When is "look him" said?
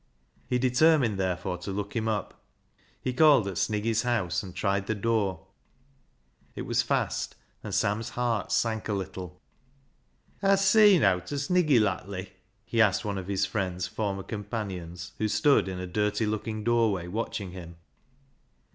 1.69-2.07